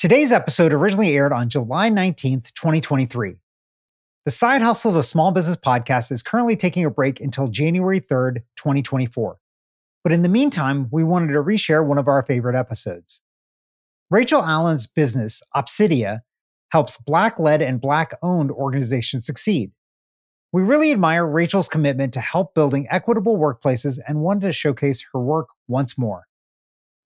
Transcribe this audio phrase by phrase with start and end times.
[0.00, 3.36] Today's episode originally aired on July 19th, 2023.
[4.24, 8.36] The Side Hustle of Small Business podcast is currently taking a break until January 3rd,
[8.56, 9.36] 2024.
[10.02, 13.20] But in the meantime, we wanted to reshare one of our favorite episodes.
[14.10, 16.20] Racheal Allen's business, Opsidia,
[16.70, 19.70] helps Black led and Black owned organizations succeed.
[20.50, 25.20] We really admire Racheal's commitment to help building equitable workplaces and wanted to showcase her
[25.20, 26.26] work once more.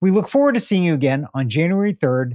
[0.00, 2.34] We look forward to seeing you again on January 3rd,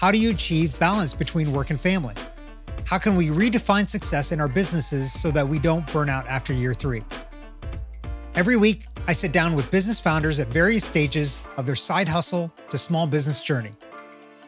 [0.00, 2.14] How do you achieve balance between work and family?
[2.86, 6.54] How can we redefine success in our businesses so that we don't burn out after
[6.54, 7.02] year three?
[8.34, 12.50] Every week, I sit down with business founders at various stages of their side hustle
[12.70, 13.72] to small business journey.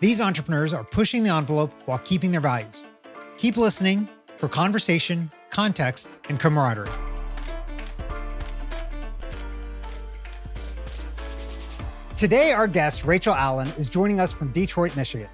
[0.00, 2.86] These entrepreneurs are pushing the envelope while keeping their values.
[3.36, 6.88] Keep listening for conversation, context, and camaraderie.
[12.16, 15.28] Today, our guest, Racheal Allen, is joining us from Detroit, Michigan.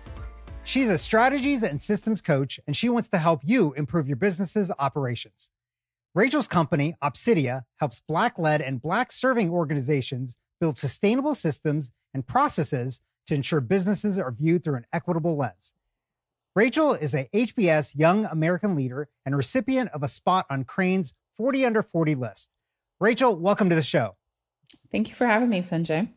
[0.69, 4.71] She's a strategies and systems coach, and she wants to help you improve your business's
[4.79, 5.49] operations.
[6.15, 13.01] Racheal's company, Opsidia, helps Black led and Black serving organizations build sustainable systems and processes
[13.29, 15.73] to ensure businesses are viewed through an equitable lens.
[16.55, 21.65] Racheal is a HBS Young American Leader and recipient of a spot on Crain's 40
[21.65, 22.51] Under 40 list.
[23.03, 24.17] Racheal, welcome to the show.
[24.93, 26.11] Thank you for having me, Sanjay.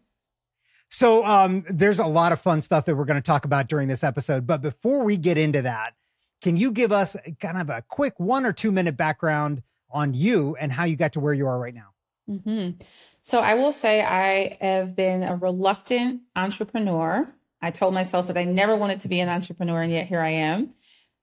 [0.91, 3.87] So um, there's a lot of fun stuff that we're going to talk about during
[3.87, 4.45] this episode.
[4.45, 5.93] But before we get into that,
[6.41, 10.57] can you give us kind of a quick one or two minute background on you
[10.59, 11.93] and how you got to where you are right now?
[12.29, 12.81] Mm-hmm.
[13.21, 17.33] So I will say I have been a reluctant entrepreneur.
[17.61, 20.29] I told myself that I never wanted to be an entrepreneur, and yet here I
[20.29, 20.73] am.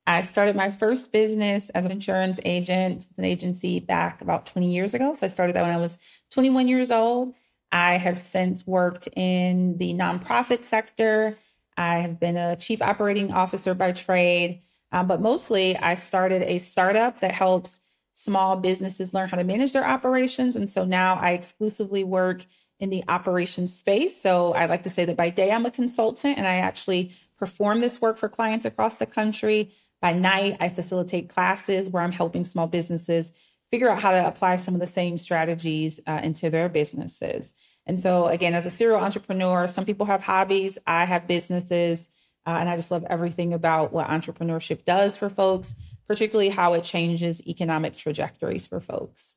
[0.07, 4.73] I started my first business as an insurance agent with an agency back about 20
[4.73, 5.13] years ago.
[5.13, 5.99] So I started that when I was
[6.31, 7.35] 21 years old.
[7.73, 11.37] I have since worked in the nonprofit sector.
[11.77, 14.63] I have been a chief operating officer by trade,
[14.93, 17.81] um, but mostly I started a startup that helps
[18.15, 20.57] small businesses learn how to manage their operations.
[20.57, 22.45] And so now I exclusively work
[22.81, 24.21] in the operations space.
[24.21, 27.81] So I like to say that by day I'm a consultant and I actually perform
[27.81, 29.71] this work for clients across the country.
[30.01, 33.33] By night, I facilitate classes where I'm helping small businesses
[33.71, 37.55] figure out how to apply some of the same strategies uh, into their businesses.
[37.87, 42.09] And so, again, as a serial entrepreneur, some people have hobbies, I have businesses,
[42.47, 45.75] uh, and I just love everything about what entrepreneurship does for folks,
[46.07, 49.35] particularly how it changes economic trajectories for folks.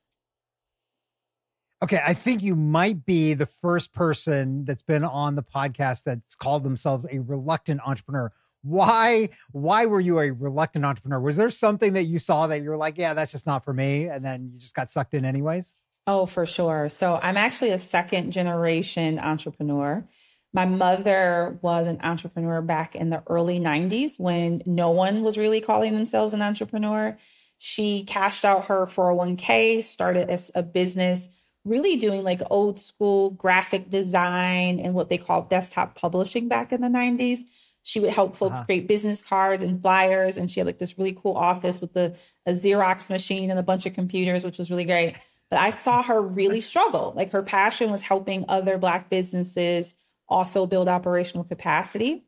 [1.82, 6.36] Okay, I think you might be the first person that's been on the podcast that's
[6.36, 8.32] called themselves a reluctant entrepreneur
[8.62, 11.20] why why were you a reluctant entrepreneur?
[11.20, 13.72] Was there something that you saw that you were like yeah that's just not for
[13.72, 15.76] me and then you just got sucked in anyways?
[16.06, 16.88] Oh for sure.
[16.88, 20.06] So i'm actually a second generation entrepreneur.
[20.54, 25.62] My mother was an entrepreneur back in the early 90s when no one was really
[25.62, 27.16] calling themselves an entrepreneur.
[27.56, 31.28] She cashed out her 401k started as a business
[31.64, 36.80] really doing like old school graphic design and what they called desktop publishing back in
[36.80, 37.42] the 90s
[37.82, 38.66] she would help folks uh-huh.
[38.66, 40.36] create business cards and flyers.
[40.36, 42.16] And she had like this really cool office with the
[42.46, 45.16] a Xerox machine and a bunch of computers, which was really great.
[45.50, 47.12] But I saw her really struggle.
[47.16, 49.94] Like her passion was helping other Black businesses
[50.28, 52.24] also build operational capacity.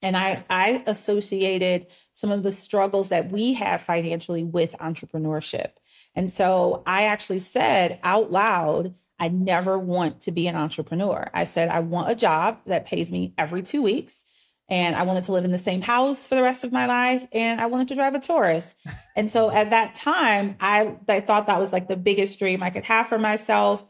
[0.00, 5.72] And I, I associated some of the struggles that we have financially with entrepreneurship.
[6.14, 11.28] And so I actually said out loud, I never want to be an entrepreneur.
[11.34, 14.24] I said, I want a job that pays me every two weeks
[14.68, 17.26] and I wanted to live in the same house for the rest of my life
[17.32, 18.74] and I wanted to drive a Taurus.
[19.16, 22.70] And so at that time, I, I thought that was like the biggest dream I
[22.70, 23.82] could have for myself.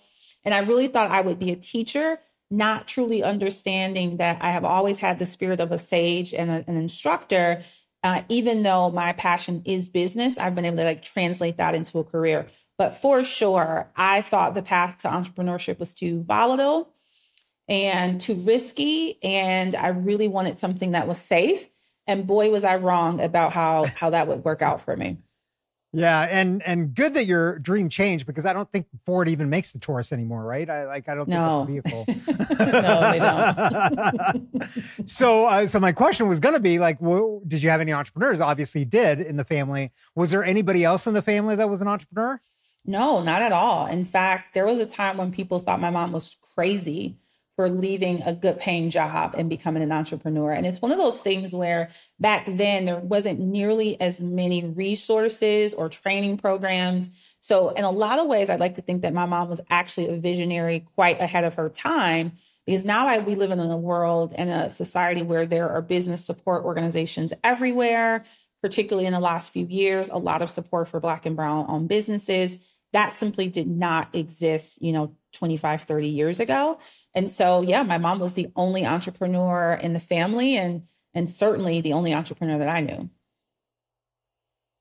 [0.45, 2.21] And I really thought I would be a teacher,
[2.51, 6.65] not truly understanding that I have always had the spirit of a sage and a,
[6.69, 7.63] an instructor.
[8.05, 11.99] Uh, even though my passion is business, I've been able to like translate that into
[11.99, 12.47] a career.
[12.79, 16.93] But for sure, I thought the path to entrepreneurship was too volatile
[17.69, 19.23] and too risky.
[19.23, 21.69] And I really wanted something that was safe.
[22.07, 25.19] And boy, was I wrong about how how that would work out for me.
[25.93, 29.73] Yeah, and and good that your dream changed because I don't think Ford even makes
[29.73, 30.69] the Taurus anymore, right?
[30.69, 31.65] I like I don't no.
[31.65, 32.57] think that's a vehicle.
[32.83, 35.07] no, they don't.
[35.09, 37.95] so uh, so my question was going to be like, well, did you have any
[37.95, 38.39] entrepreneurs?
[38.39, 39.91] Obviously, you did in the family.
[40.15, 42.39] Was there anybody else in the family that was an entrepreneur?
[42.85, 43.87] No, not at all.
[43.87, 47.17] In fact, there was a time when people thought my mom was crazy
[47.59, 50.53] for leaving a good paying job and becoming an entrepreneur.
[50.53, 51.91] And it's one of those things where
[52.21, 57.11] back then there wasn't nearly as many resources or training programs.
[57.41, 60.07] So, in a lot of ways, I'd like to think that my mom was actually
[60.07, 62.31] a visionary quite ahead of her time
[62.65, 66.25] because now I, we live in a world and a society where there are business
[66.25, 68.25] support organizations everywhere,
[68.63, 71.89] particularly in the last few years, a lot of support for Black and Brown owned
[71.89, 72.57] businesses.
[72.93, 76.79] That simply did not exist, you know, 25, 30 years ago.
[77.15, 80.83] And so, yeah, my mom was the only entrepreneur in the family and
[81.15, 83.11] and certainly the only entrepreneur that I knew.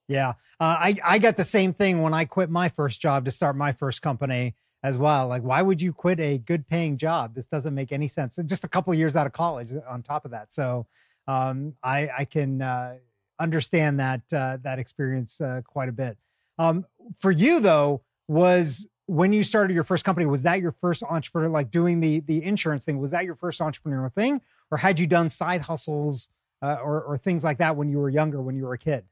[0.08, 0.30] Yeah.
[0.60, 3.56] Uh, I, I got the same thing when I quit my first job to start
[3.56, 5.28] my first company as well.
[5.28, 7.36] Like, why would you quit a good paying job?
[7.36, 8.38] This doesn't make any sense.
[8.46, 10.54] Just a couple years out of college on top of that.
[10.54, 10.88] So
[11.28, 12.96] um, I, I can uh,
[13.40, 16.18] understand that, uh, that experience uh, quite a bit.
[16.58, 16.86] Um,
[17.18, 21.50] for you though, was when you started your first company was that your first entrepreneur
[21.50, 24.42] like doing the the insurance thing was that your first entrepreneurial thing?
[24.70, 26.30] Or had you done side hustles
[26.62, 29.06] uh, or, or things like that when you were younger when you were a kid?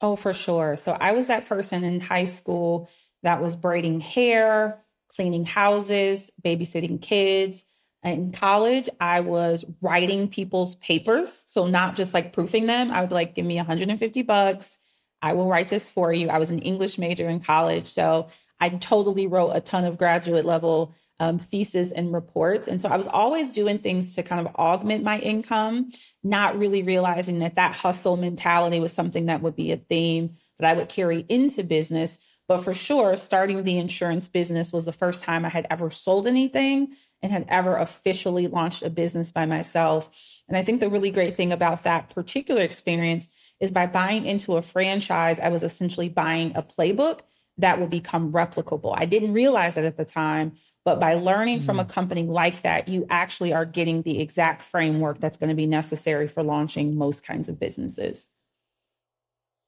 [0.00, 0.76] Oh for sure.
[0.76, 2.88] So i was that person in high school
[3.22, 7.64] that was braiding hair cleaning houses babysitting kids.
[8.04, 11.42] In college i was writing people's papers.
[11.46, 12.92] So not just like proofing them.
[12.92, 14.78] I would like give me 150 bucks.
[15.20, 16.28] I will write this for you.
[16.28, 17.88] I was an english major in college.
[17.88, 18.28] So
[18.60, 22.66] I totally wrote a ton of graduate level um, thesis and reports.
[22.66, 25.92] And so I was always doing things to kind of augment my income,
[26.24, 30.70] not really realizing that that hustle mentality was something that would be a theme that
[30.70, 32.18] I would carry into business.
[32.48, 36.26] But for sure, starting the insurance business was the first time I had ever sold
[36.26, 40.10] anything and had ever officially launched a business by myself.
[40.48, 43.28] And I think the really great thing about that particular experience
[43.60, 47.20] is by buying into a franchise, I was essentially buying a playbook
[47.60, 48.94] that will become replicable.
[48.96, 50.52] I didn't realize it at the time,
[50.84, 51.62] but by learning mm.
[51.62, 51.88] from a mm.
[51.88, 56.28] company like that, you actually are getting the exact framework that's going to be necessary
[56.28, 58.28] for launching most kinds of businesses.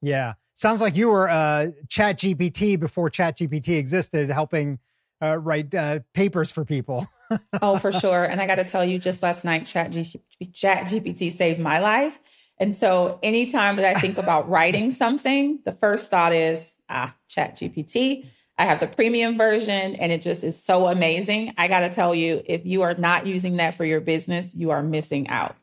[0.00, 0.34] Yeah.
[0.54, 4.78] Sounds like you were uh, Chat GPT before Chat GPT existed, helping
[5.22, 7.06] uh, write uh, papers for people.
[7.62, 8.24] oh, for sure.
[8.24, 10.20] And I got to tell you, just last night, Chat, G-
[10.52, 12.18] Chat GPT saved my life.
[12.58, 17.56] And so anytime that I think about writing something, the first thought is, ah, Chat
[17.56, 18.26] GPT.
[18.58, 21.54] I have the premium version and it just is so amazing.
[21.56, 24.70] I got to tell you, if you are not using that for your business, you
[24.70, 25.56] are missing out.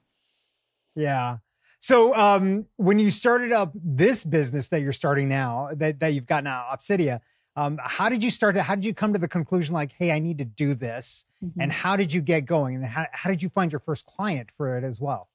[0.95, 1.37] Yeah.
[1.79, 6.25] So um, when you started up this business that you're starting now, that, that you've
[6.25, 7.21] got now, Opsidia,
[7.55, 10.11] um, how did you start to, how did you come to the conclusion like, hey,
[10.11, 11.25] I need to do this?
[11.43, 11.61] Mm-hmm.
[11.61, 12.75] And how did you get going?
[12.75, 15.29] And how, how did you find your first client for it as well?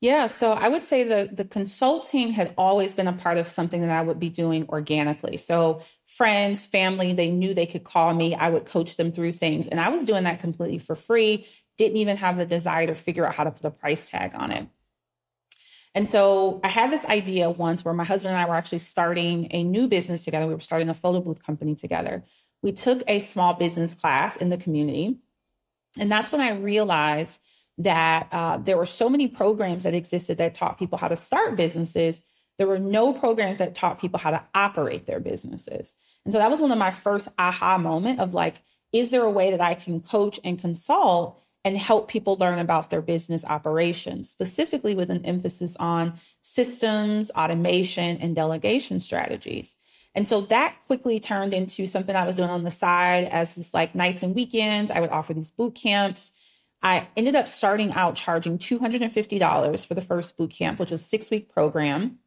[0.00, 3.80] Yeah, so I would say the the consulting had always been a part of something
[3.80, 5.36] that I would be doing organically.
[5.38, 8.34] So friends, family, they knew they could call me.
[8.36, 11.46] I would coach them through things, and I was doing that completely for free.
[11.78, 14.52] Didn't even have the desire to figure out how to put a price tag on
[14.52, 14.68] it.
[15.94, 19.48] And so I had this idea once where my husband and I were actually starting
[19.50, 20.46] a new business together.
[20.46, 22.22] We were starting a photo booth company together.
[22.62, 25.16] We took a small business class in the community,
[25.98, 27.40] and that's when I realized
[27.78, 31.56] that uh, there were so many programs that existed that taught people how to start
[31.56, 32.22] businesses.
[32.58, 35.94] There were no programs that taught people how to operate their businesses.
[36.24, 38.56] And so that was one of my first aha moment of like,
[38.92, 42.90] is there a way that I can coach and consult and help people learn about
[42.90, 49.76] their business operations, specifically with an emphasis on systems, automation, and delegation strategies.
[50.14, 53.74] And so that quickly turned into something I was doing on the side as just
[53.74, 54.90] like nights and weekends.
[54.90, 56.32] I would offer these boot camps
[56.82, 61.04] I ended up starting out charging $250 for the first boot camp, which was a
[61.04, 62.18] six week program.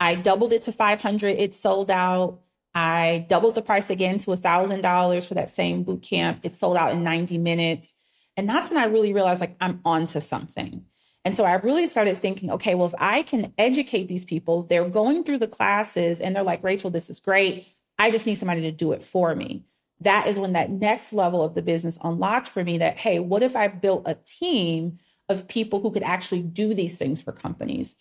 [0.00, 1.38] I doubled it to 500.
[1.38, 2.40] It sold out.
[2.74, 6.40] I doubled the price again to $1,000 for that same boot camp.
[6.42, 7.94] It sold out in 90 minutes.
[8.36, 10.84] And that's when I really realized like I'm onto something.
[11.24, 14.88] And so I really started thinking, okay, well, if I can educate these people, they're
[14.88, 17.66] going through the classes and they're like, Racheal, this is great.
[17.98, 19.64] I just need somebody to do it for me
[20.00, 23.42] that is when that next level of the business unlocked for me that, hey, what
[23.42, 27.96] if I built a team of people who could actually do these things for companies?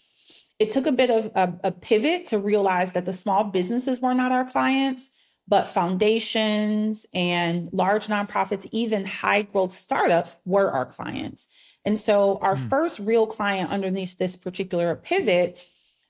[0.59, 4.13] It took a bit of a, a pivot to realize that the small businesses were
[4.13, 5.11] not our clients,
[5.47, 11.47] but foundations and large nonprofits, even high growth startups were our clients.
[11.85, 12.69] And so our mm.
[12.69, 15.59] first real client underneath this particular pivot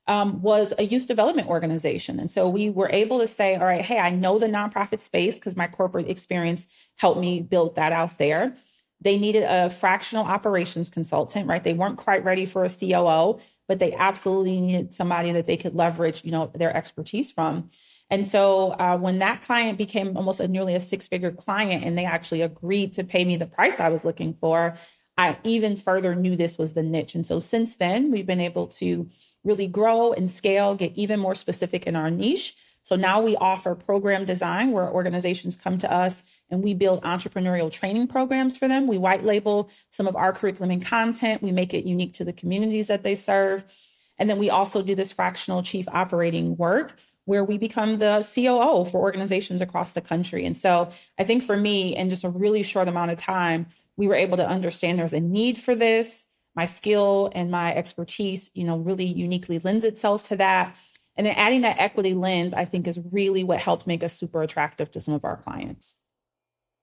[0.07, 2.19] um, was a youth development organization.
[2.19, 5.35] And so we were able to say, all right, hey, I know the nonprofit space
[5.35, 8.55] because my corporate experience helped me build that out there.
[9.01, 11.63] They needed a fractional operations consultant, right?
[11.63, 15.75] They weren't quite ready for a COO, but they absolutely needed somebody that they could
[15.75, 17.69] leverage, you know, their expertise from.
[18.09, 21.97] And so uh, when that client became almost a nearly a six figure client and
[21.97, 24.77] they actually agreed to pay me the price I was looking for,
[25.17, 27.15] I even further knew this was the niche.
[27.15, 29.09] And so since then, we've been able to
[29.47, 32.55] really grow and scale, get even more specific in our niche.
[32.83, 37.71] So now we offer program design where organizations come to us and we build entrepreneurial
[37.71, 38.87] training programs for them.
[38.87, 41.41] We white label some of our curriculum and content.
[41.41, 43.65] We make it unique to the communities that they serve.
[44.17, 48.89] And then we also do this fractional chief operating work where we become the COO
[48.89, 50.45] for organizations across the country.
[50.45, 50.89] And so
[51.19, 54.37] I think for me, in just a really short amount of time, we were able
[54.37, 56.26] to understand there's a need for this.
[56.57, 60.75] My skill and my expertise, you know, really uniquely lends itself to that.
[61.15, 64.41] And then adding that equity lens, I think, is really what helped make us super
[64.41, 65.97] attractive to some of our clients.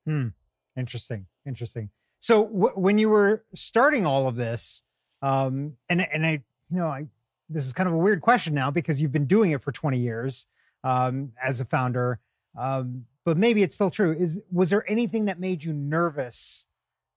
[0.07, 0.29] Hmm.
[0.77, 1.27] Interesting.
[1.47, 1.91] Interesting.
[2.21, 4.83] So w- when you were starting all of this,
[5.23, 7.07] um, and and I, you know, I
[7.49, 9.99] this is kind of a weird question now because you've been doing it for 20
[9.99, 10.47] years
[10.85, 12.21] um, as a founder,
[12.59, 14.13] um, but maybe it's still true.
[14.13, 16.67] Is was there anything that made you nervous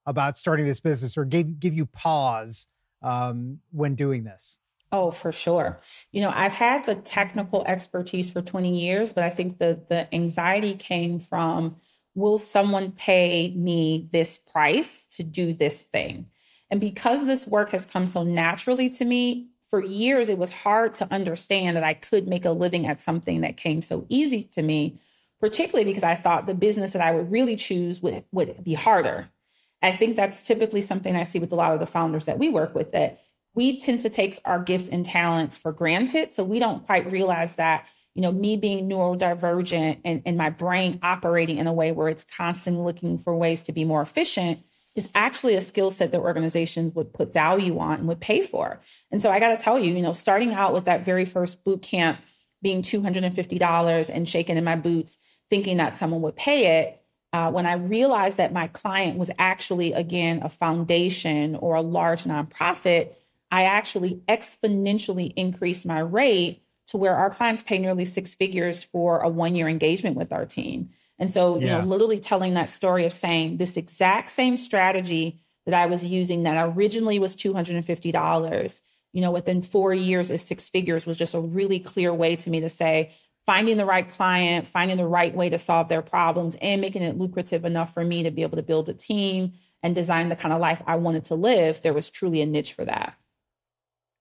[0.08, 2.66] about starting this business or gave give you pause
[3.02, 4.58] um, when doing this?
[4.90, 5.80] Oh, for sure.
[6.12, 10.12] You know, I've had the technical expertise for 20 years, but I think the the
[10.14, 11.76] anxiety came from
[12.14, 16.26] will someone pay me this price to do this thing?
[16.70, 20.94] And because this work has come so naturally to me, for years it was hard
[20.94, 24.62] to understand that I could make a living at something that came so easy to
[24.62, 24.98] me,
[25.38, 29.28] particularly because I thought the business that I would really choose would, would be harder.
[29.82, 32.48] I think that's typically something I see with a lot of the founders that we
[32.48, 33.20] work with that
[33.54, 36.32] we tend to take our gifts and talents for granted.
[36.32, 40.98] So we don't quite realize that, you know, me being neurodivergent and, and my brain
[41.02, 44.60] operating in a way where it's constantly looking for ways to be more efficient
[44.94, 48.80] is actually a skill set that organizations would put value on and would pay for.
[49.10, 51.64] And so I got to tell you, you know, starting out with that very first
[51.64, 52.20] boot camp
[52.62, 55.18] being $250 and shaking in my boots,
[55.48, 57.00] thinking that someone would pay it,
[57.32, 62.24] uh, when I realized that my client was actually, again, a foundation or a large
[62.24, 63.12] nonprofit,
[63.50, 69.20] I actually exponentially increased my rate to where our clients pay nearly six figures for
[69.20, 70.90] a one year engagement with our team.
[71.18, 71.60] And so, yeah.
[71.60, 76.06] you know, literally telling that story of saying this exact same strategy that I was
[76.06, 78.80] using that originally was $250,
[79.12, 82.50] you know, within four years is six figures was just a really clear way to
[82.50, 83.12] me to say,
[83.48, 87.16] finding the right client, finding the right way to solve their problems, and making it
[87.16, 90.52] lucrative enough for me to be able to build a team and design the kind
[90.52, 93.16] of life I wanted to live, there was truly a niche for that.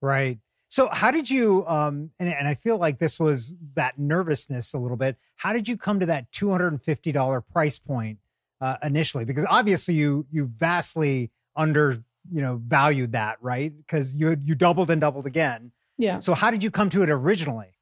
[0.02, 0.40] Right.
[0.70, 4.78] So how did you um and, and I feel like this was that nervousness a
[4.78, 5.18] little bit.
[5.36, 8.20] How did you come to that $250 price point
[8.62, 9.26] uh, initially?
[9.26, 13.76] Because obviously you you vastly under, you know, valued that, right?
[13.76, 15.72] Because you you doubled and doubled again.
[15.98, 16.20] Yeah.
[16.20, 17.77] So how did you come to it originally?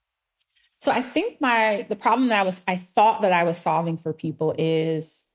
[0.80, 3.98] So I think my the problem that I was I thought that I was solving
[3.98, 5.26] for people is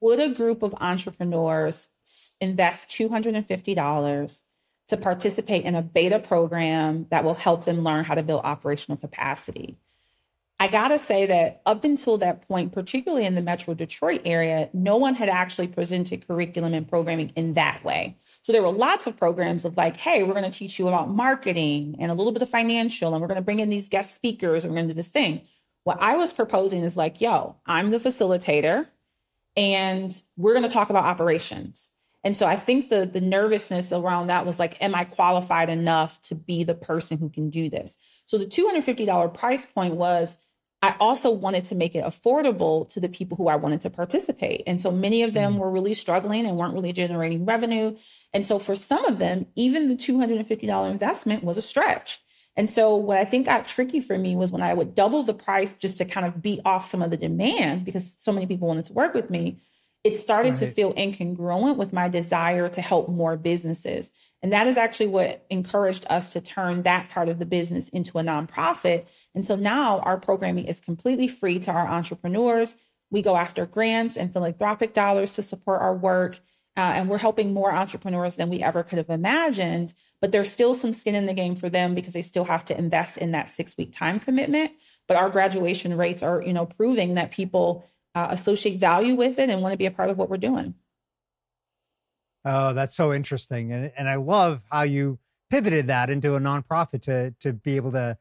[0.00, 1.88] would a group of entrepreneurs
[2.40, 4.42] invest $250
[4.88, 8.96] to participate in a beta program that will help them learn how to build operational
[8.98, 9.78] capacity?
[10.62, 14.70] I got to say that up until that point, particularly in the Metro Detroit area,
[14.72, 18.16] no one had actually presented curriculum and programming in that way.
[18.42, 21.96] So there were lots of programs of like, hey, we're to teach you about marketing
[21.98, 24.72] and a little bit of financial, and we're to bring in these guest speakers, and
[24.72, 25.40] we're to do this thing.
[25.82, 28.86] What I was proposing is like, yo, I'm the facilitator,
[29.56, 31.90] and we're to talk about operations.
[32.22, 36.22] And so I think the the nervousness around that was like, am I qualified enough
[36.22, 37.98] to be the person who can do this?
[38.26, 40.38] So the $250 price point was
[40.82, 44.64] I also wanted to make it affordable to the people who I wanted to participate.
[44.66, 45.58] And so many of them mm.
[45.58, 47.96] were really struggling and weren't really generating revenue.
[48.34, 52.20] And so for some of them, even the $250 investment was a stretch.
[52.56, 55.32] And so what I think got tricky for me was when I would double the
[55.32, 58.68] price just to kind of beat off some of the demand because so many people
[58.68, 59.58] wanted to work with me
[60.04, 60.58] it started right.
[60.58, 64.10] to feel incongruent with my desire to help more businesses.
[64.42, 68.18] And that is actually what encouraged us to turn that part of the business into
[68.18, 69.06] a nonprofit.
[69.34, 72.74] And so now our programming is completely free to our entrepreneurs.
[73.10, 76.40] We go after grants and philanthropic dollars to support our work.
[76.76, 79.92] Uh, and we're helping more entrepreneurs than we ever could have imagined.
[80.20, 82.78] But there's still some skin in the game for them because they still have to
[82.78, 84.72] invest in that six week time commitment.
[85.06, 89.50] But our graduation rates are, you know, proving that people uh, associate value with it
[89.50, 90.74] and want to be a part of what we're doing.
[92.44, 93.72] Oh, that's so interesting.
[93.72, 95.18] And, and I love how you
[95.50, 98.16] pivoted that into a nonprofit to to be able to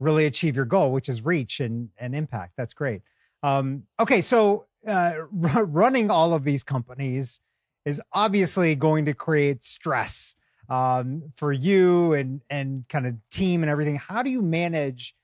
[0.00, 2.52] really achieve your goal, which is reach and and impact.
[2.56, 3.02] That's great.
[3.42, 5.12] Um, okay, so uh,
[5.54, 7.40] r- running all of these companies
[7.84, 10.34] is obviously going to create stress
[10.68, 13.96] um, for you and and kind of team and everything.
[13.96, 15.14] How do you manage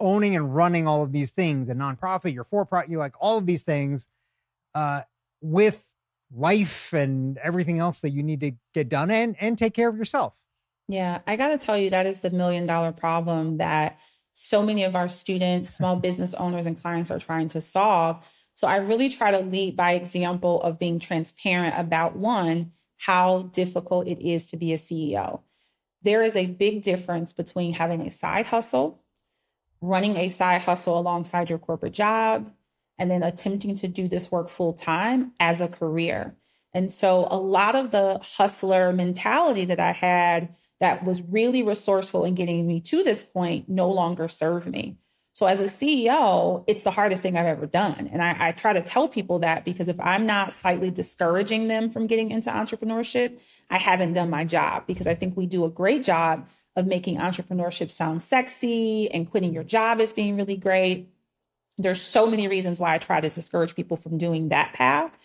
[0.00, 3.38] owning and running all of these things, a nonprofit, your for profit, you like all
[3.38, 4.08] of these things
[4.74, 5.02] uh,
[5.40, 5.86] with
[6.34, 9.96] life and everything else that you need to get done and and take care of
[9.96, 10.34] yourself?
[10.88, 13.98] Yeah, I got to tell you that is the million dollar problem that
[14.32, 18.24] so many of our students, small business owners, and clients are trying to solve.
[18.54, 24.06] So I really try to lead by example of being transparent about one, how difficult
[24.06, 25.40] it is to be a CEO.
[26.02, 28.99] There is a big difference between having a side hustle,
[29.80, 32.52] running a side hustle alongside your corporate job,
[32.98, 36.36] and then attempting to do this work full time as a career.
[36.74, 42.24] And so a lot of the hustler mentality that I had that was really resourceful
[42.24, 44.96] in getting me to this point no longer serve me.
[45.32, 48.10] So as a CEO, it's the hardest thing I've ever done.
[48.12, 51.88] And I, I, try to tell people that because if I'm not slightly discouraging them
[51.88, 55.70] from getting into entrepreneurship, I haven't done my job because I think we do a
[55.70, 56.46] great job
[56.76, 61.08] of making entrepreneurship sound sexy and quitting your job as being really great.
[61.78, 65.16] There's so many reasons why I try to discourage people from doing that path.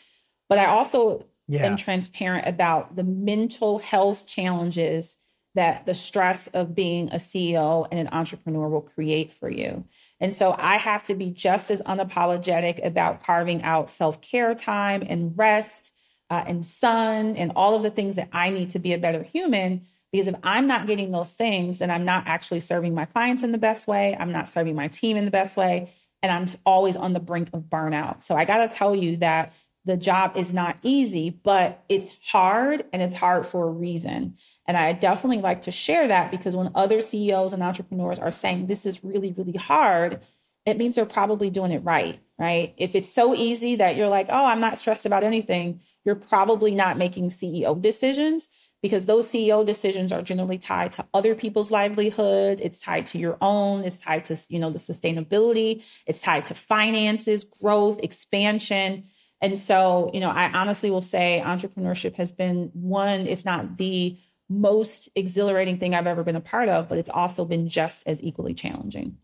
[0.49, 1.65] But I also yeah.
[1.65, 5.17] am transparent about the mental health challenges
[5.55, 9.85] that the stress of being a CEO and an entrepreneur will create for you.
[10.19, 15.03] And so I have to be just as unapologetic about carving out self care time
[15.07, 15.93] and rest
[16.29, 19.23] uh, and sun and all of the things that I need to be a better
[19.23, 19.83] human.
[20.15, 23.51] Because if I'm not getting those things, then I'm not actually serving my clients in
[23.51, 24.15] the best way.
[24.17, 25.91] I'm not serving my team in the best way.
[26.23, 28.23] And I'm always on the brink of burnout.
[28.23, 29.51] So I got to tell you that
[29.83, 34.37] the job is not easy, but it's hard and it's hard for a reason.
[34.65, 38.67] And I definitely like to share that because when other CEOs and entrepreneurs are saying
[38.67, 40.21] this is really, really hard,
[40.65, 42.73] it means they're probably doing it right, right?
[42.77, 46.73] If it's so easy that you're like, oh, I'm not stressed about anything, you're probably
[46.73, 48.47] not making CEO decisions
[48.81, 52.59] because those CEO decisions are generally tied to other people's livelihood.
[52.61, 53.83] It's tied to your own.
[53.83, 55.83] It's tied to, you know, the sustainability.
[56.05, 59.05] It's tied to finances, growth, expansion.
[59.41, 64.17] And so, you know, I honestly will say entrepreneurship has been one, if not the
[64.49, 68.21] most exhilarating thing I've ever been a part of, but it's also been just as
[68.21, 69.17] equally challenging.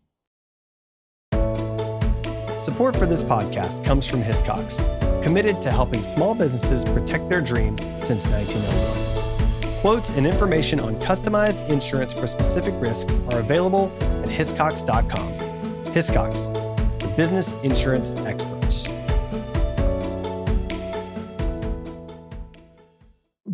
[2.62, 4.78] Support for this podcast comes from Hiscox,
[5.20, 9.80] committed to helping small businesses protect their dreams since 1901.
[9.80, 15.32] Quotes and information on customized insurance for specific risks are available at hiscox.com.
[15.92, 18.88] Hiscox, the business insurance experts.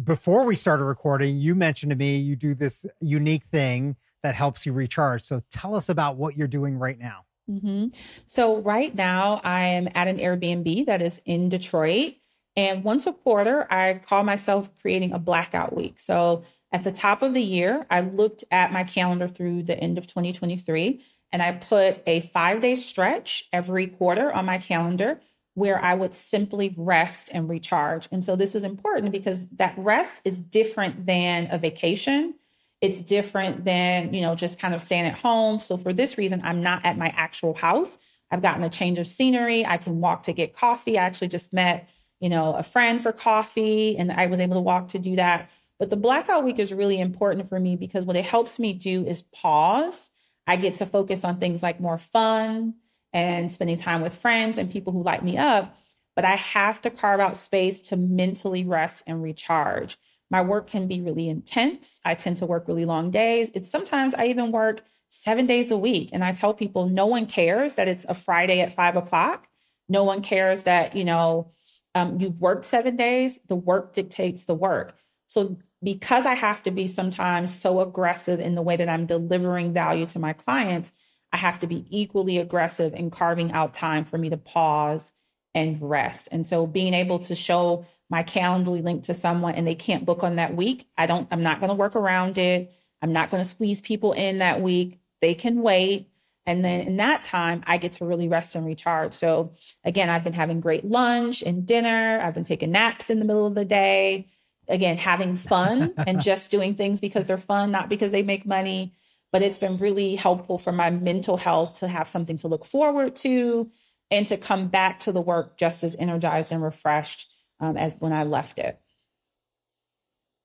[0.05, 4.67] before we started recording, you mentioned to me you do this unique thing that helps
[4.67, 5.23] you recharge.
[5.23, 7.25] So tell us about what you're doing right now.
[7.49, 7.89] Mm-hmm.
[8.27, 12.15] So, right now, I am at an Airbnb that is in Detroit.
[12.57, 16.01] And once a quarter, I call myself creating a blackout week.
[16.01, 19.97] So, at the top of the year, I looked at my calendar through the end
[19.97, 25.21] of 2023 and I put a five day stretch every quarter on my calendar
[25.55, 28.09] where I would simply rest and recharge.
[28.13, 32.35] And so this is important because that rest is different than a vacation.
[32.81, 35.61] It's different than, you know, just kind of staying at home.
[35.61, 37.99] So for this reason, I'm not at my actual house.
[38.31, 39.67] I've gotten a change of scenery.
[39.67, 40.99] I can walk to get coffee.
[40.99, 41.89] I actually just met,
[42.21, 45.51] you know, a friend for coffee and I was able to walk to do that.
[45.79, 49.05] But the blackout week is really important for me because what it helps me do
[49.07, 50.11] is pause.
[50.47, 52.75] I get to focus on things like more fun,
[53.13, 55.77] and spending time with friends and people who light me up.
[56.15, 59.97] But I have to carve out space to mentally rest and recharge.
[60.31, 62.01] My work can be really intense.
[62.05, 63.51] I tend to work really long days.
[63.55, 66.11] It's sometimes I even work seven days a week.
[66.13, 69.49] And I tell people no one cares that it's a Friday at five o'clock.
[69.89, 71.53] No one cares that, you know,
[71.95, 73.41] um, you've worked seven days.
[73.47, 74.95] The work dictates the work.
[75.29, 79.73] So because I have to be sometimes so aggressive in the way that I'm delivering
[79.73, 80.93] value to my clients,
[81.33, 85.13] I have to be equally aggressive in carving out time for me to pause
[85.55, 86.29] and rest.
[86.33, 90.23] And so being able to show my Calendly link to someone and they can't book
[90.23, 92.73] on that week, I don't, I'm not going to work around it.
[93.03, 95.01] I'm not going to squeeze people in that week.
[95.21, 96.09] They can wait.
[96.47, 99.13] And then in that time, I get to really rest and recharge.
[99.13, 102.21] So again, I've been having great lunch and dinner.
[102.23, 104.29] I've been taking naps in the middle of the day.
[104.69, 108.95] Again, having fun and just doing things because they're fun, not because they make money
[109.33, 113.15] but it's been really helpful for my mental health to have something to look forward
[113.17, 113.71] to
[114.11, 118.13] and to come back to the work just as energized and refreshed um, as when
[118.13, 118.81] I left it.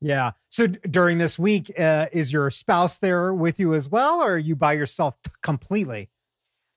[0.01, 0.31] Yeah.
[0.49, 4.33] So d- during this week, uh, is your spouse there with you as well, or
[4.33, 6.09] are you by yourself t- completely?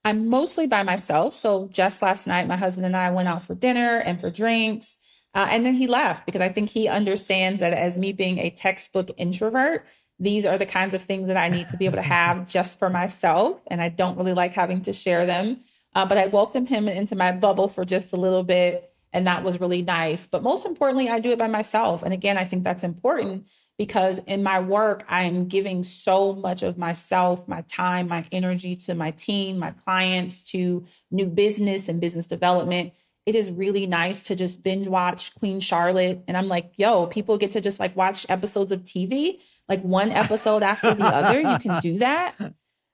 [0.05, 1.35] I'm mostly by myself.
[1.35, 4.99] So just last night, my husband and I went out for dinner and for drinks.
[5.35, 8.51] Uh, and then he left because I think he understands that as me being a
[8.51, 9.85] textbook introvert,
[10.21, 12.79] these are the kinds of things that I need to be able to have just
[12.79, 13.61] for myself.
[13.67, 15.59] And I don't really like having to share them.
[15.97, 18.93] Uh, but I welcomed him into my bubble for just a little bit.
[19.13, 20.27] And that was really nice.
[20.27, 22.03] But most importantly, I do it by myself.
[22.03, 23.47] And again, I think that's important
[23.79, 28.95] because in my work, I'm giving so much of myself, my time, my energy to
[28.95, 32.93] my team, my clients, to new business and business development.
[33.27, 36.23] It is really nice to just binge watch Queen Charlotte.
[36.29, 40.11] And I'm like, yo, people get to just like watch episodes of TV, like one
[40.11, 41.41] episode after the other.
[41.41, 42.35] You can do that.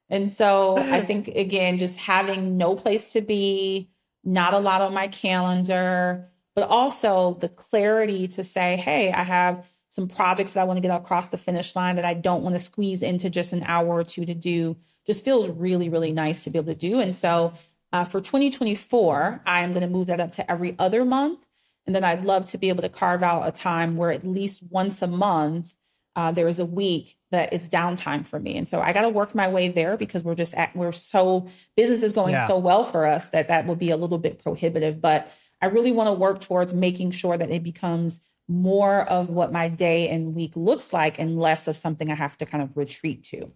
[0.09, 3.88] And so I think, again, just having no place to be,
[4.25, 9.67] not a lot on my calendar, but also the clarity to say, hey, I have
[9.89, 12.55] some projects that I want to get across the finish line that I don't want
[12.55, 16.45] to squeeze into just an hour or two to do just feels really, really nice
[16.45, 17.01] to be able to do.
[17.01, 17.53] And so
[17.93, 21.45] uh, for 2024, I am going to move that up to every other month.
[21.87, 24.63] And then I'd love to be able to carve out a time where at least
[24.71, 25.75] once a month,
[26.14, 28.57] uh, there is a week that is downtime for me.
[28.57, 31.48] And so I got to work my way there because we're just at, we're so,
[31.77, 32.46] business is going yeah.
[32.46, 35.01] so well for us that that will be a little bit prohibitive.
[35.01, 39.53] But I really want to work towards making sure that it becomes more of what
[39.53, 42.77] my day and week looks like and less of something I have to kind of
[42.77, 43.51] retreat to.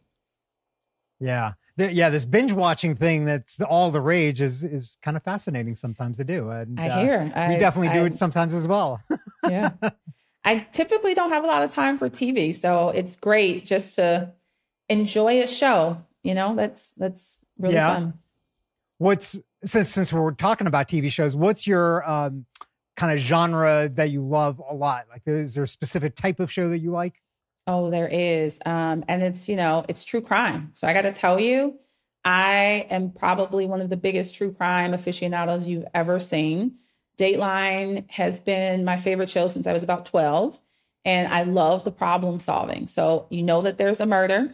[1.20, 1.52] Yeah.
[1.78, 6.16] Yeah, this binge watching thing that's all the rage is is kind of fascinating sometimes
[6.16, 6.48] to do.
[6.48, 9.02] And I uh, hear uh, we definitely do I, it sometimes as well.
[9.44, 9.72] yeah.
[10.46, 14.32] I typically don't have a lot of time for TV, so it's great just to
[14.88, 16.02] enjoy a show.
[16.22, 17.94] You know, that's that's really yeah.
[17.94, 18.14] fun.
[18.98, 22.46] What's since since we're talking about TV shows, what's your um
[22.96, 25.06] kind of genre that you love a lot?
[25.10, 27.20] Like, is there a specific type of show that you like?
[27.66, 28.58] Oh, there is.
[28.64, 30.70] Um, and it's, you know, it's true crime.
[30.74, 31.78] So I got to tell you,
[32.24, 36.76] I am probably one of the biggest true crime aficionados you've ever seen.
[37.18, 40.58] Dateline has been my favorite show since I was about 12.
[41.04, 42.88] And I love the problem solving.
[42.88, 44.52] So you know that there's a murder,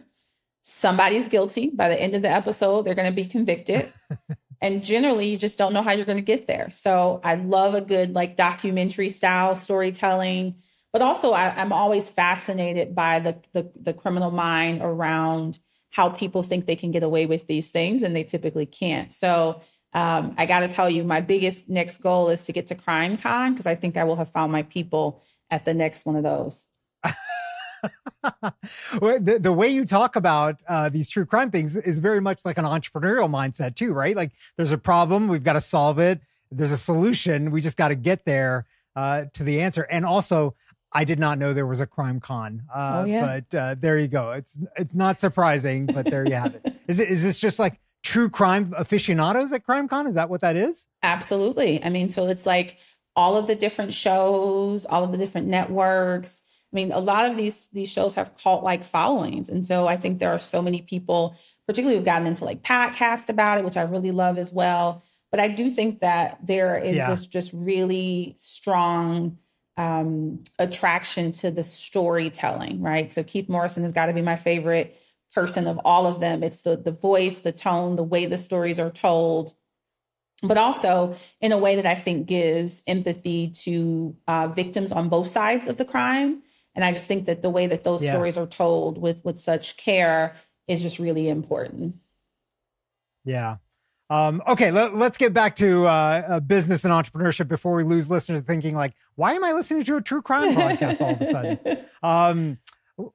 [0.61, 1.71] somebody's guilty.
[1.71, 3.91] By the end of the episode, they're going to be convicted.
[4.63, 7.75] and generally you just don't know how you're going to get there so i love
[7.75, 10.55] a good like documentary style storytelling
[10.91, 15.59] but also I, am always fascinated by the, the the criminal mind around
[15.91, 19.61] how people think they can get away with these things and they typically can't so
[19.93, 23.17] um, i got to tell you my biggest next goal is to get to crime
[23.17, 26.23] con because i think i will have found my people at the next one of
[26.23, 26.67] those
[28.21, 32.57] the, the way you talk about uh, these true crime things is very much like
[32.57, 34.15] an entrepreneurial mindset too, right?
[34.15, 36.21] Like there's a problem, we've got to solve it.
[36.51, 39.83] There's a solution, we just got to get there uh, to the answer.
[39.89, 40.55] And also,
[40.95, 42.63] I did not know there was a crime con.
[42.73, 43.41] Uh, oh, yeah.
[43.49, 44.31] But uh, there you go.
[44.31, 46.75] It's it's not surprising, but there you have it.
[46.87, 50.07] Is it is this just like true crime aficionados at Crime Con?
[50.07, 50.87] Is that what that is?
[51.01, 51.83] Absolutely.
[51.83, 52.77] I mean, so it's like
[53.15, 56.43] all of the different shows, all of the different networks.
[56.71, 59.95] I mean, a lot of these these shows have cult like followings, and so I
[59.95, 61.35] think there are so many people,
[61.67, 65.03] particularly who've gotten into like podcast about it, which I really love as well.
[65.31, 67.09] But I do think that there is yeah.
[67.09, 69.37] this just really strong
[69.77, 73.11] um, attraction to the storytelling, right?
[73.11, 74.99] So Keith Morrison has got to be my favorite
[75.33, 76.43] person of all of them.
[76.43, 79.53] It's the the voice, the tone, the way the stories are told,
[80.41, 85.27] but also in a way that I think gives empathy to uh, victims on both
[85.27, 86.43] sides of the crime
[86.75, 88.11] and I just think that the way that those yeah.
[88.11, 90.35] stories are told with with such care
[90.67, 91.95] is just really important.
[93.25, 93.57] Yeah.
[94.09, 98.41] Um, okay, let, us get back to uh, business and entrepreneurship before we lose listeners
[98.41, 101.85] thinking like, why am I listening to a true crime podcast all of a sudden?
[102.03, 102.57] Um,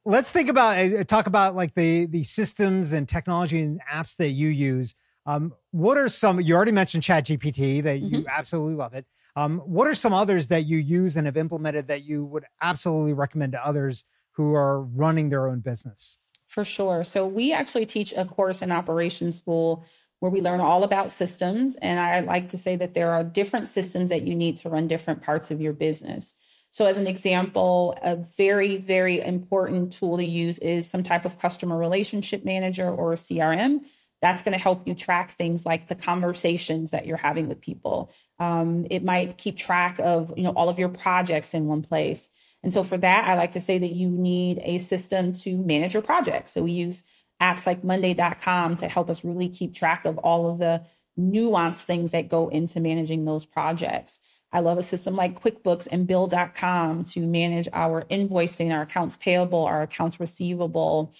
[0.04, 4.30] let's think about uh, talk about like the the systems and technology and apps that
[4.30, 4.94] you use.
[5.26, 6.40] Um, what are some?
[6.40, 8.14] You already mentioned Chat GPT that mm-hmm.
[8.14, 9.06] you absolutely love it.
[9.36, 13.12] Um, what are some others that you use and have implemented that you would absolutely
[13.12, 16.18] recommend to others who are running their own business?
[16.48, 17.04] For sure.
[17.04, 19.84] So we actually teach a course in operations school
[20.20, 21.76] where we learn all about systems.
[21.76, 24.88] And I like to say that there are different systems that you need to run
[24.88, 26.34] different parts of your business.
[26.70, 31.38] So, as an example, a very, very important tool to use is some type of
[31.38, 33.80] customer relationship manager or CRM
[34.20, 38.12] that's going to help you track things like the conversations that you're having with people.
[38.38, 42.28] Um, it might keep track of you know all of your projects in one place.
[42.62, 45.94] And so for that i like to say that you need a system to manage
[45.94, 46.52] your projects.
[46.52, 47.04] So we use
[47.40, 50.84] apps like monday.com to help us really keep track of all of the
[51.18, 54.20] nuanced things that go into managing those projects
[54.52, 59.64] I love a system like QuickBooks and Bill.com to manage our invoicing, our accounts payable,
[59.64, 61.14] our accounts receivable.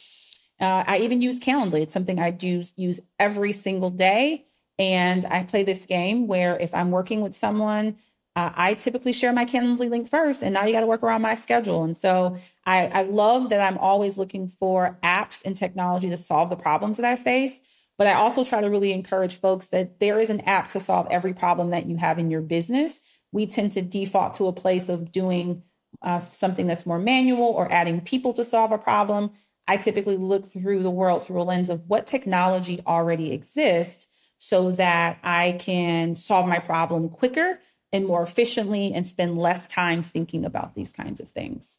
[0.61, 1.83] Uh, I even use Calendly.
[1.83, 4.47] It's something I do use every single day.
[4.79, 7.97] And I play this game where if I'm working with someone,
[8.37, 11.23] uh, I typically share my Calendly link first, and now you got to work around
[11.23, 11.83] my schedule.
[11.83, 16.49] And so I, I love that I'm always looking for apps and technology to solve
[16.49, 17.61] the problems that I face.
[17.97, 21.09] But I also try to really encourage folks that there is an app to solve
[21.11, 23.01] every problem that you have in your business.
[23.33, 25.62] We tend to default to a place of doing
[26.03, 29.33] uh, something that's more manual or adding people to solve a problem.
[29.67, 34.71] I typically look through the world through a lens of what technology already exists so
[34.73, 37.61] that I can solve my problem quicker
[37.93, 41.79] and more efficiently and spend less time thinking about these kinds of things.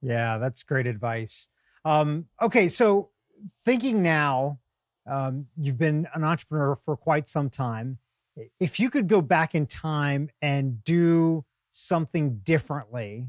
[0.00, 1.48] Yeah, that's great advice.
[1.84, 3.10] Um, okay, so
[3.64, 4.58] thinking now,
[5.06, 7.98] um, you've been an entrepreneur for quite some time.
[8.60, 13.28] If you could go back in time and do something differently,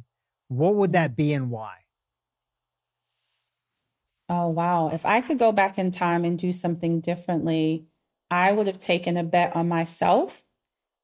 [0.49, 1.75] what would that be and why?
[4.29, 4.89] Oh, wow.
[4.89, 7.85] If I could go back in time and do something differently,
[8.29, 10.43] I would have taken a bet on myself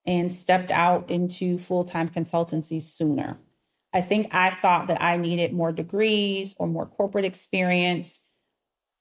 [0.05, 3.37] and stepped out into full time consultancy sooner.
[3.93, 8.21] I think I thought that I needed more degrees or more corporate experience,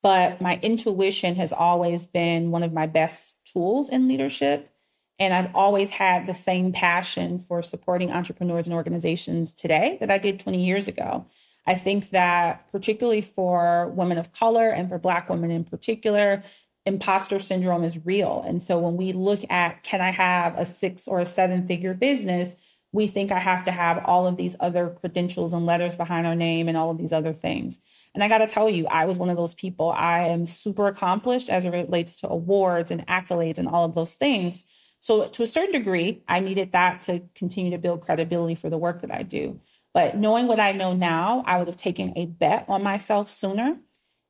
[0.03, 4.72] but my intuition has always been one of my best tools in leadership.
[5.19, 10.19] And I've always had the same passion for supporting entrepreneurs and organizations today that I
[10.19, 11.27] did 20 years ago.
[11.67, 16.43] I think that, particularly for women of color and for Black women in particular,
[16.87, 18.43] imposter syndrome is real.
[18.47, 21.95] And so when we look at can I have a six or a seven figure
[21.95, 22.57] business,
[22.93, 26.35] we think I have to have all of these other credentials and letters behind our
[26.35, 27.79] name and all of these other things.
[28.15, 29.91] And I got to tell you, I was one of those people.
[29.91, 34.15] I am super accomplished as it relates to awards and accolades and all of those
[34.15, 34.65] things.
[35.03, 38.79] So, to a certain degree, I needed that to continue to build credibility for the
[38.79, 39.61] work that I do.
[39.93, 43.79] But knowing what I know now, I would have taken a bet on myself sooner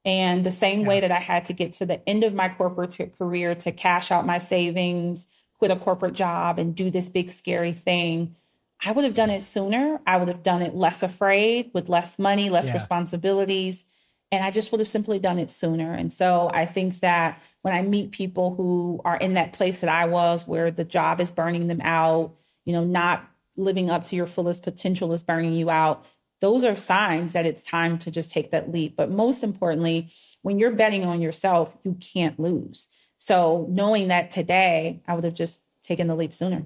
[0.06, 0.88] and the same yeah.
[0.88, 4.10] way that I had to get to the end of my corporate career to cash
[4.10, 5.26] out my savings,
[5.58, 8.34] quit a corporate job, and do this big, scary thing,
[8.82, 10.00] I would have done it sooner.
[10.06, 12.72] I would have done it less afraid, with less money, less yeah.
[12.72, 13.84] responsibilities.
[14.32, 15.92] And I just would have simply done it sooner.
[15.92, 19.90] And so I think that when I meet people who are in that place that
[19.90, 24.16] I was, where the job is burning them out, you know, not living up to
[24.16, 26.04] your fullest potential is burning you out,
[26.40, 28.96] those are signs that it's time to just take that leap.
[28.96, 30.10] But most importantly,
[30.42, 32.88] when you're betting on yourself, you can't lose.
[33.18, 36.64] So knowing that today, I would have just taken the leap sooner.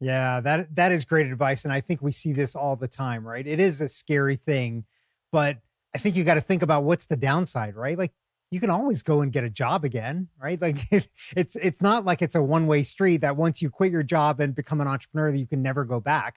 [0.00, 3.26] Yeah, that that is great advice and I think we see this all the time,
[3.26, 3.46] right?
[3.46, 4.84] It is a scary thing,
[5.32, 5.58] but
[5.94, 7.96] I think you got to think about what's the downside, right?
[7.96, 8.12] Like
[8.54, 10.62] you can always go and get a job again, right?
[10.62, 10.86] Like
[11.36, 14.54] it's it's not like it's a one-way street that once you quit your job and
[14.54, 16.36] become an entrepreneur you can never go back.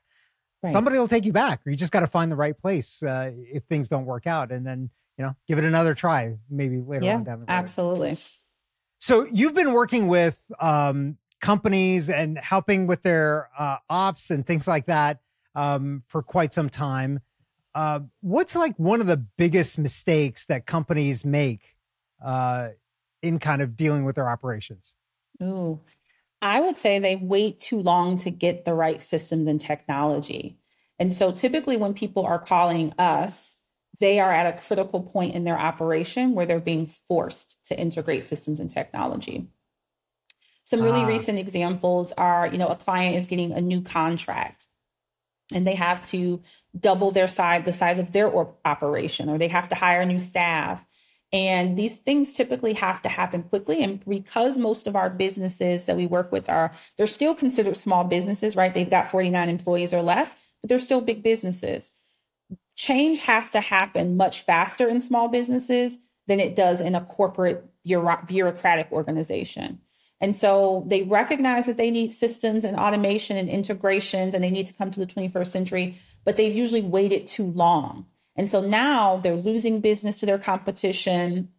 [0.64, 0.74] Right.
[0.74, 3.32] Somebody will take you back, or you just got to find the right place uh,
[3.36, 7.06] if things don't work out, and then you know give it another try, maybe later
[7.06, 7.54] yeah, on down the road.
[7.54, 8.18] Absolutely.
[8.98, 14.68] So you've been working with um, companies and helping with their uh, ops and things
[14.68, 15.20] like that
[15.54, 17.20] um, for quite some time.
[17.76, 21.77] Uh, what's like one of the biggest mistakes that companies make
[22.24, 22.70] uh,
[23.22, 24.96] in kind of dealing with their operations?
[25.42, 25.80] Ooh,
[26.42, 30.58] I would say they wait too long to get the right systems and technology.
[31.00, 33.58] And so typically, when people are calling us,
[34.00, 38.24] they are at a critical point in their operation where they're being forced to integrate
[38.24, 39.48] systems and technology.
[40.64, 41.08] Some really ah.
[41.08, 44.68] recent examples are, you know, a client is getting a new contract
[45.54, 46.42] and they have to
[46.78, 48.32] double their size, the size of their
[48.66, 50.86] operation, or they have to hire new staff.
[51.34, 53.84] And these things typically have to happen quickly.
[53.84, 58.06] And because most of our businesses that we work with are, they're still considered small
[58.06, 58.74] businesses, right?
[58.74, 61.92] They've got 49 employees or less, but they're still big businesses.
[62.76, 67.66] Change has to happen much faster in small businesses than it does in a corporate
[67.84, 69.80] bureaucratic organization.
[70.20, 74.66] And so they recognize that they need systems and automation and integrations and they need
[74.66, 78.06] to come to the 21st century, but they've usually waited too long.
[78.38, 81.50] And so now they're losing business to their competition.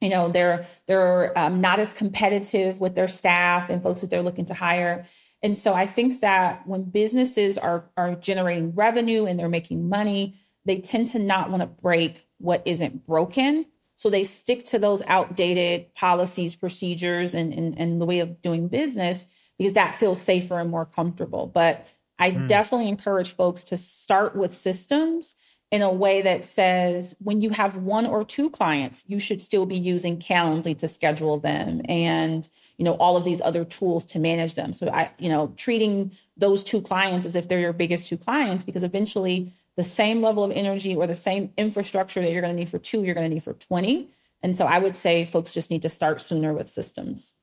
[0.00, 4.22] You know, they're they're um, not as competitive with their staff and folks that they're
[4.22, 5.06] looking to hire.
[5.42, 10.36] And so I think that when businesses are are generating revenue and they're making money,
[10.64, 13.66] they tend to not want to break what isn't broken.
[13.96, 18.68] So they stick to those outdated policies, procedures, and, and, and the way of doing
[18.68, 19.24] business
[19.58, 21.48] because that feels safer and more comfortable.
[21.48, 22.46] But I mm.
[22.46, 25.34] definitely encourage folks to start with systems
[25.70, 29.66] in a way that says when you have one or two clients, you should still
[29.66, 34.18] be using Calendly to schedule them and, you know, all of these other tools to
[34.18, 34.72] manage them.
[34.72, 38.64] So I, you know, treating those two clients as if they're your biggest two clients,
[38.64, 42.58] because eventually the same level of energy or the same infrastructure that you're going to
[42.58, 44.08] need for two, you're going to need for 20.
[44.42, 47.34] And so I would say folks just need to start sooner with systems.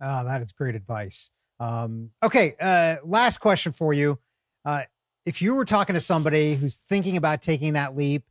[0.00, 1.30] Oh, that is great advice.
[1.58, 4.18] Um, okay, uh, last question for you.
[4.64, 4.82] Uh,
[5.26, 8.24] if you were talking to somebody who's thinking about taking that leap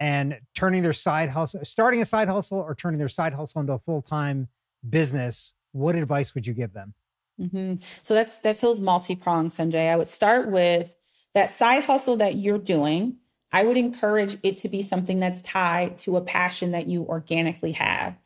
[0.00, 3.74] and turning their side hustle, starting a side hustle or turning their side hustle into
[3.74, 4.48] a full time
[4.88, 6.94] business, what advice would you give them?
[7.40, 7.74] Mm-hmm.
[8.02, 9.90] So that's that feels multi pronged, Sanjay.
[9.90, 10.94] I would start with
[11.34, 13.16] that side hustle that you're doing.
[13.52, 17.72] I would encourage it to be something that's tied to a passion that you organically
[17.72, 18.16] have.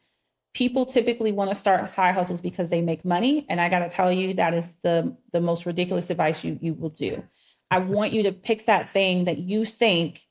[0.54, 3.88] People typically want to start side hustles because they make money, and I got to
[3.88, 7.22] tell you that is the the most ridiculous advice you you will do.
[7.70, 10.26] I want you to pick that thing that you think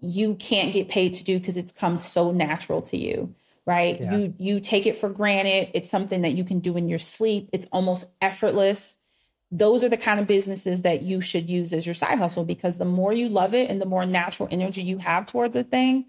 [0.00, 3.34] you can't get paid to do because it's come so natural to you
[3.66, 4.00] right?
[4.00, 4.16] Yeah.
[4.16, 5.70] you you take it for granted.
[5.74, 7.50] It's something that you can do in your sleep.
[7.52, 8.96] It's almost effortless.
[9.50, 12.78] Those are the kind of businesses that you should use as your side hustle because
[12.78, 16.06] the more you love it and the more natural energy you have towards a thing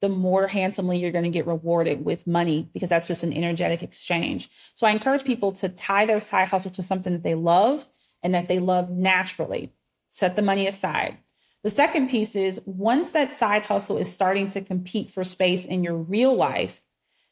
[0.00, 3.82] the more handsomely you're going to get rewarded with money because that's just an energetic
[3.82, 4.48] exchange.
[4.74, 7.84] So i encourage people to tie their side hustle to something that they love
[8.22, 9.72] and that they love naturally
[10.18, 11.18] set the money aside.
[11.62, 15.84] The second piece is once that side hustle is starting to compete for space in
[15.84, 16.82] your real life,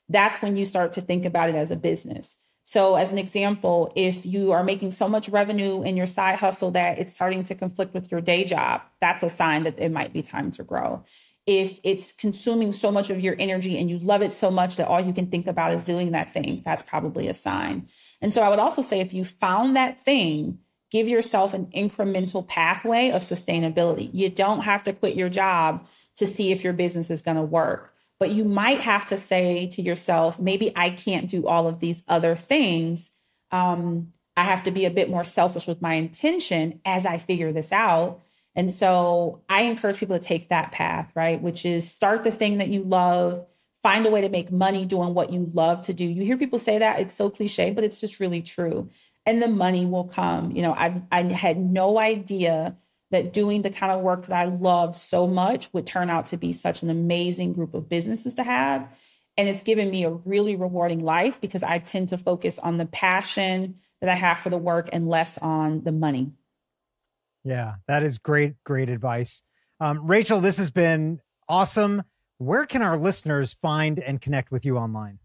[0.08, 2.36] that's when you start to think about it as a business.
[2.64, 6.72] So, as an example, if you are making so much revenue in your side hustle
[6.72, 10.12] that it's starting to conflict with your day job, that's a sign that it might
[10.12, 11.04] be time to grow.
[11.46, 14.88] If it's consuming so much of your energy and you love it so much that
[14.88, 17.88] all you can think about is doing that thing, that's probably a sign.
[18.20, 20.58] And so, I would also say if you found that thing
[20.96, 24.08] give yourself an incremental pathway of sustainability.
[24.14, 27.42] You don't have to quit your job to see if your business is going to
[27.42, 27.92] work.
[28.18, 32.02] But you might have to say to yourself, maybe I can't do all of these
[32.08, 33.10] other things.
[33.50, 37.52] Um, I have to be a bit more selfish with my intention as I figure
[37.52, 38.22] this out.
[38.54, 41.42] And so I encourage people to take that path, right?
[41.42, 43.44] Which is start the thing that you love,
[43.82, 46.06] find a way to make money doing what you love to do.
[46.06, 48.88] You hear people say that, it's so cliche, but it's just really true
[49.26, 50.52] and the money will come.
[50.52, 52.76] You know, I I had no idea
[53.10, 56.36] that doing the kind of work that I loved so much would turn out to
[56.36, 58.88] be such an amazing group of businesses to have.
[59.36, 62.86] And it's given me a really rewarding life because I tend to focus on the
[62.86, 66.32] passion that I have for the work and less on the money.
[67.44, 69.42] Yeah, that is great, great advice.
[69.78, 72.02] Um, Racheal, this has been awesome.
[72.38, 75.18] Where can our listeners find and connect with you online?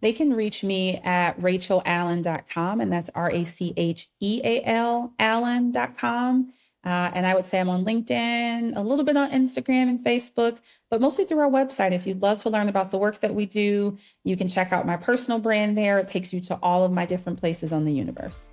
[0.00, 5.12] They can reach me at rachealallen.com, and that's R A C H E A L
[5.18, 6.52] Allen.com.
[6.84, 10.58] Uh, and I would say I'm on LinkedIn, a little bit on Instagram and Facebook,
[10.90, 11.92] but mostly through our website.
[11.92, 14.86] If you'd love to learn about the work that we do, you can check out
[14.86, 15.98] my personal brand there.
[15.98, 18.48] It takes you to all of my different places on the universe.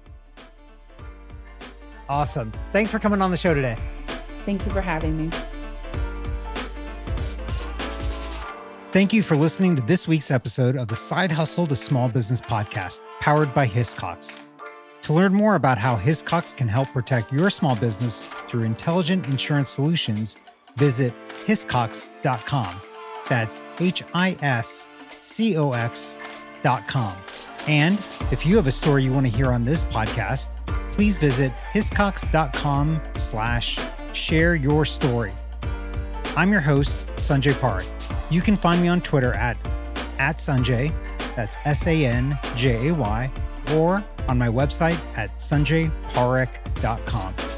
[2.10, 2.52] Awesome.
[2.74, 3.78] Thanks for coming on the show today.
[4.46, 5.32] Thank you for having me.
[8.96, 12.40] Thank you for listening to this week's episode of the Side Hustle to Small Business
[12.40, 14.40] podcast, powered by Hiscox.
[15.02, 19.70] To learn more about how Hiscox can help protect your small business through intelligent insurance
[19.70, 20.38] solutions,
[20.78, 21.14] visit
[21.46, 22.80] hiscox.com.
[23.28, 24.88] That's H I S
[25.20, 27.16] C O X.com.
[27.68, 28.00] And
[28.32, 30.56] if you have a story you want to hear on this podcast,
[30.94, 33.78] please visit hiscox.com slash
[34.14, 35.34] share your story.
[36.36, 37.88] I'm your host, Sanjay Parekh.
[38.30, 39.58] You can find me on Twitter at,
[40.20, 40.94] at Sanjay,
[41.36, 43.32] that's S A N J A Y,
[43.74, 47.55] or on my website at sanjayparekh.com.